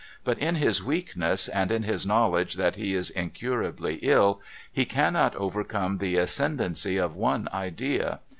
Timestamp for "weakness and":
0.83-1.69